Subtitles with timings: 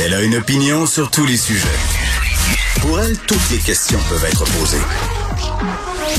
[0.00, 1.68] Elle a une opinion sur tous les sujets.
[2.80, 4.76] Pour elle, toutes les questions peuvent être posées.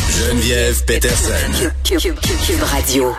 [0.09, 1.71] Geneviève Peterson.
[1.83, 2.15] Cube,
[2.61, 3.13] Radio.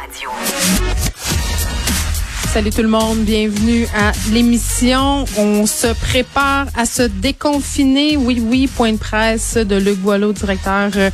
[2.52, 5.26] Salut tout le monde, bienvenue à l'émission.
[5.36, 8.16] On se prépare à se déconfiner.
[8.16, 11.10] Oui, oui, point de presse de Luc Boileau, directeur euh,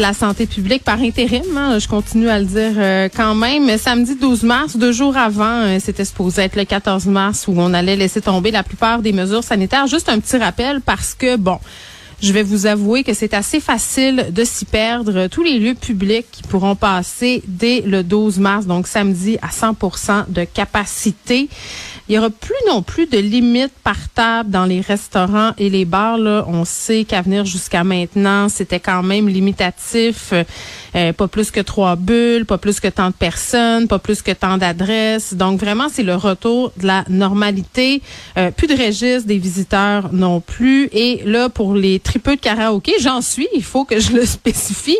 [0.00, 1.44] la santé publique par intérim.
[1.56, 3.76] Hein, je continue à le dire euh, quand même.
[3.78, 7.74] Samedi 12 mars, deux jours avant, euh, c'était supposé être le 14 mars où on
[7.74, 9.86] allait laisser tomber la plupart des mesures sanitaires.
[9.86, 11.58] Juste un petit rappel parce que, bon,
[12.22, 15.26] je vais vous avouer que c'est assez facile de s'y perdre.
[15.28, 20.26] Tous les lieux publics qui pourront passer dès le 12 mars, donc samedi, à 100%
[20.28, 21.48] de capacité.
[22.10, 25.84] Il y aura plus non plus de limite par table dans les restaurants et les
[25.84, 26.18] bars.
[26.48, 30.34] On sait qu'à venir jusqu'à maintenant, c'était quand même limitatif.
[30.96, 34.32] Euh, pas plus que trois bulles, pas plus que tant de personnes, pas plus que
[34.32, 35.34] tant d'adresses.
[35.34, 38.02] Donc vraiment, c'est le retour de la normalité.
[38.36, 40.88] Euh, plus de registre des visiteurs non plus.
[40.92, 44.98] Et là, pour les tripeux de karaoké, j'en suis, il faut que je le spécifie.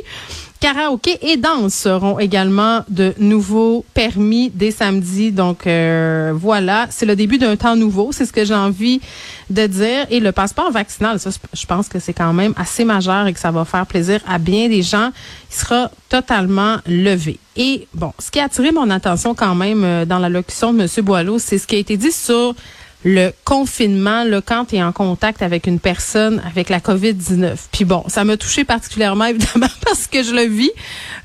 [0.61, 5.33] Karaoké et danse seront également de nouveaux permis dès samedi.
[5.33, 9.00] Donc euh, voilà, c'est le début d'un temps nouveau, c'est ce que j'ai envie
[9.48, 10.06] de dire.
[10.11, 13.41] Et le passeport vaccinal, ça, je pense que c'est quand même assez majeur et que
[13.41, 15.12] ça va faire plaisir à bien des gens.
[15.50, 17.39] Il sera totalement levé.
[17.56, 20.83] Et bon, ce qui a attiré mon attention quand même euh, dans la locution de
[20.83, 21.05] M.
[21.05, 22.55] Boileau, c'est ce qui a été dit sur
[23.04, 27.56] le confinement, là, quand tu es en contact avec une personne avec la COVID-19.
[27.72, 30.70] Puis bon, ça m'a touché particulièrement, évidemment, parce que je le vis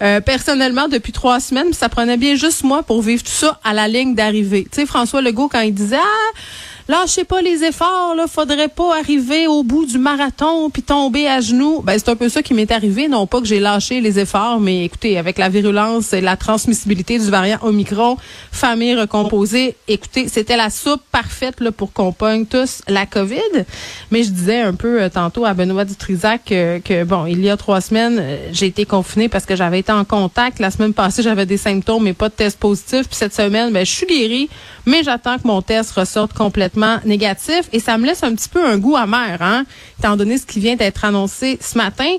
[0.02, 1.74] euh, personnellement depuis trois semaines.
[1.74, 4.64] Ça prenait bien juste moi pour vivre tout ça à la ligne d'arrivée.
[4.72, 6.40] Tu sais, François Legault, quand il disait «Ah,
[6.88, 11.42] lâchez pas les efforts, là, faudrait pas arriver au bout du marathon puis tomber à
[11.42, 11.82] genoux.
[11.84, 14.60] Ben c'est un peu ça qui m'est arrivé, non pas que j'ai lâché les efforts,
[14.60, 18.18] mais écoutez, avec la virulence et la transmissibilité du variant Omicron,
[18.52, 23.66] famille recomposée, écoutez, c'était la soupe parfaite là pour qu'on pogne tous la Covid.
[24.12, 27.50] Mais je disais un peu euh, tantôt à Benoît Dutrisac que, que bon, il y
[27.50, 30.60] a trois semaines, euh, j'ai été confinée parce que j'avais été en contact.
[30.60, 33.08] La semaine passée, j'avais des symptômes mais pas de test positif.
[33.08, 34.50] Puis cette semaine, ben je suis guérie,
[34.86, 36.75] mais j'attends que mon test ressorte complètement
[37.06, 39.66] négatif et ça me laisse un petit peu un goût amer, hein,
[40.00, 42.18] étant donné ce qui vient d'être annoncé ce matin.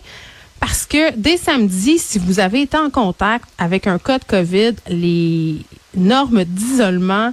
[0.61, 4.75] Parce que dès samedi, si vous avez été en contact avec un cas de COVID,
[4.89, 5.59] les
[5.95, 7.33] normes d'isolement,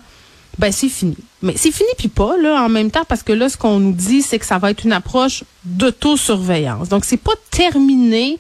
[0.60, 1.18] ben c'est fini.
[1.42, 3.92] Mais c'est fini puis pas là en même temps parce que là ce qu'on nous
[3.92, 6.90] dit c'est que ça va être une approche d'autosurveillance.
[6.90, 8.40] Donc c'est pas terminé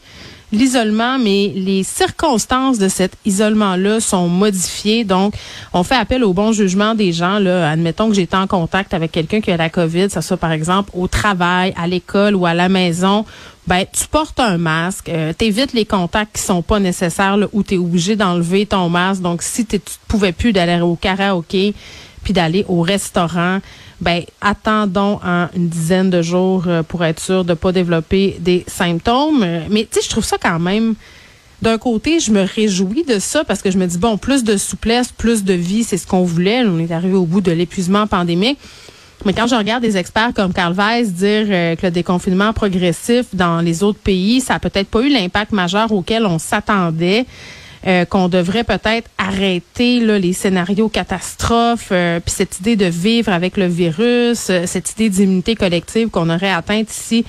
[0.54, 5.04] l'isolement, mais les circonstances de cet isolement-là sont modifiées.
[5.04, 5.34] Donc,
[5.74, 7.40] on fait appel au bon jugement des gens.
[7.40, 7.70] Là.
[7.70, 10.92] Admettons que j'étais en contact avec quelqu'un qui a la COVID, ça soit par exemple
[10.94, 13.26] au travail, à l'école ou à la maison.
[13.66, 17.64] Ben, tu portes un masque, euh, t'évites les contacts qui sont pas nécessaires là, où
[17.64, 19.22] tu obligé d'enlever ton masque.
[19.22, 21.74] Donc, si tu pouvais plus d'aller au karaoké,
[22.24, 23.60] puis d'aller au restaurant,
[24.02, 25.20] ben attendons
[25.56, 29.46] une dizaine de jours euh, pour être sûr de pas développer des symptômes.
[29.70, 30.96] Mais tu sais, je trouve ça quand même
[31.62, 34.58] d'un côté, je me réjouis de ça parce que je me dis bon, plus de
[34.58, 36.64] souplesse, plus de vie, c'est ce qu'on voulait.
[36.66, 38.60] On est arrivé au bout de l'épuisement pandémique.
[39.26, 43.28] Mais quand je regarde des experts comme Carl Weiss dire euh, que le déconfinement progressif
[43.34, 47.26] dans les autres pays, ça a peut-être pas eu l'impact majeur auquel on s'attendait.
[47.86, 53.34] Euh, qu'on devrait peut-être arrêter là, les scénarios catastrophes, euh, puis cette idée de vivre
[53.34, 57.26] avec le virus, euh, cette idée d'immunité collective qu'on aurait atteinte ici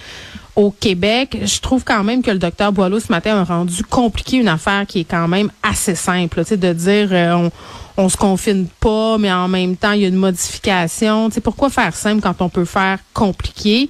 [0.54, 1.38] au Québec.
[1.42, 4.86] Je trouve quand même que le docteur Boileau ce matin a rendu compliqué une affaire
[4.86, 7.50] qui est quand même assez simple, tu de dire on
[7.96, 11.30] on se confine pas, mais en même temps, il y a une modification.
[11.30, 13.88] Tu pourquoi faire simple quand on peut faire compliqué?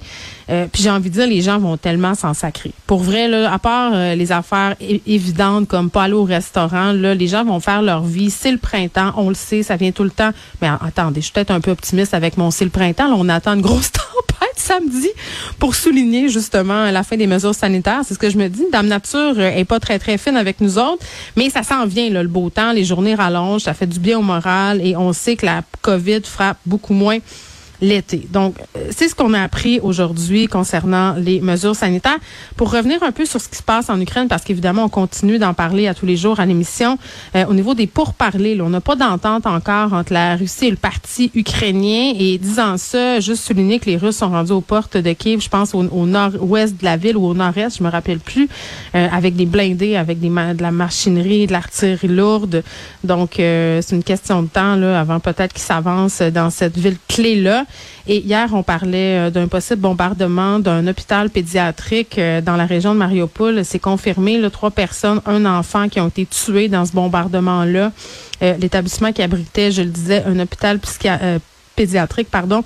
[0.49, 2.71] Euh, puis j'ai envie de dire, les gens vont tellement s'en sacrer.
[2.85, 7.15] Pour vrai, là, à part euh, les affaires évidentes comme pas aller au restaurant, là,
[7.15, 8.29] les gens vont faire leur vie.
[8.29, 10.31] C'est le printemps, on le sait, ça vient tout le temps.
[10.61, 13.07] Mais attendez, je suis peut-être un peu optimiste avec mon c'est le printemps.
[13.07, 15.09] Là, on attend une grosse tempête samedi
[15.59, 18.01] pour souligner justement la fin des mesures sanitaires.
[18.05, 18.65] C'est ce que je me dis.
[18.71, 21.05] Dame Nature euh, est pas très, très fine avec nous autres,
[21.35, 22.71] mais ça s'en vient, le beau temps.
[22.71, 26.21] Les journées rallongent, ça fait du bien au moral et on sait que la COVID
[26.23, 27.19] frappe beaucoup moins
[27.81, 28.27] l'été.
[28.31, 32.17] Donc, euh, c'est ce qu'on a appris aujourd'hui concernant les mesures sanitaires.
[32.55, 35.37] Pour revenir un peu sur ce qui se passe en Ukraine, parce qu'évidemment, on continue
[35.37, 36.97] d'en parler à tous les jours à l'émission,
[37.35, 40.71] euh, au niveau des pourparlers, là, on n'a pas d'entente encore entre la Russie et
[40.71, 42.13] le parti ukrainien.
[42.17, 45.49] Et disant ça, juste souligner que les Russes sont rendus aux portes de Kiev, je
[45.49, 48.47] pense au, nord-ouest de la ville ou au nord-est, je me rappelle plus,
[48.95, 52.63] euh, avec des blindés, avec de la machinerie, de l'artillerie lourde.
[53.03, 57.64] Donc, c'est une question de temps là, avant peut-être qu'ils s'avancent dans cette ville clé-là.
[58.07, 63.65] Et hier, on parlait d'un possible bombardement d'un hôpital pédiatrique dans la région de Mariupol.
[63.65, 67.91] C'est confirmé, trois personnes, un enfant qui ont été tués dans ce bombardement-là.
[68.41, 70.79] L'établissement qui abritait, je le disais, un hôpital
[71.75, 72.63] pédiatrique, pardon,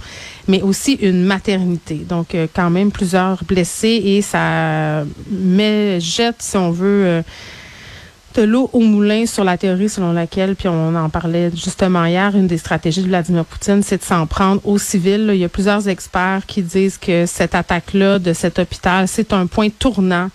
[0.48, 1.96] mais aussi une maternité.
[1.96, 7.22] Donc, euh, quand même plusieurs blessés et ça met, jette, si on veut, euh,
[8.42, 12.48] l'eau au moulin sur la théorie selon laquelle, puis on en parlait justement hier, une
[12.48, 15.30] des stratégies de Vladimir Poutine, c'est de s'en prendre aux civils.
[15.34, 19.48] Il y a plusieurs experts qui disent que cette attaque-là de cet hôpital, c'est un
[19.48, 20.30] point tournant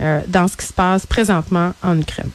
[0.00, 2.30] euh, dans ce qui se passe présentement en Ukraine.